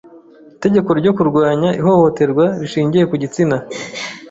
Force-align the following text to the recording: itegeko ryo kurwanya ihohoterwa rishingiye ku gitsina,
itegeko 0.55 0.89
ryo 0.99 1.11
kurwanya 1.17 1.69
ihohoterwa 1.79 2.45
rishingiye 2.61 3.03
ku 3.09 3.15
gitsina, 3.21 3.57